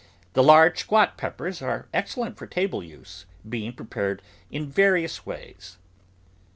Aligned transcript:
The 0.33 0.41
large 0.41 0.79
squat 0.79 1.15
peppers 1.15 1.61
are 1.61 1.87
excellent 1.93 2.35
for 2.35 2.47
table 2.47 2.83
use, 2.83 3.27
being 3.47 3.73
prepared 3.73 4.23
in 4.49 4.67
vari 4.67 5.03
ous 5.05 5.27
ways. 5.27 5.77